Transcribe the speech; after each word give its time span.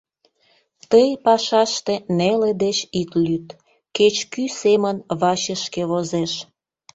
Тый 0.89 1.09
пашаште 1.25 1.93
неле 2.17 2.51
деч 2.63 2.77
ит 3.01 3.09
лӱд, 3.25 3.47
кеч 3.95 4.15
кӱ 4.31 4.43
семын 4.61 4.95
вачышке 5.21 5.83
возеш. 5.91 6.33